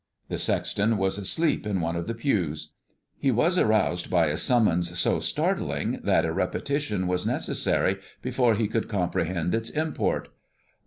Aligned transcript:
The 0.29 0.39
sexton 0.39 0.97
was 0.97 1.19
asleep 1.19 1.67
in 1.67 1.79
one 1.79 1.95
of 1.95 2.07
the 2.07 2.15
pews. 2.15 2.71
He 3.19 3.29
was 3.29 3.59
roused 3.61 4.09
by 4.09 4.29
a 4.29 4.35
summons 4.37 4.97
so 4.99 5.19
startling 5.19 5.99
that 6.03 6.25
a 6.25 6.33
repetition 6.33 7.05
was 7.05 7.27
necessary 7.27 7.97
before 8.19 8.55
he 8.55 8.67
could 8.67 8.87
comprehend 8.89 9.53
its 9.53 9.69
import. 9.69 10.29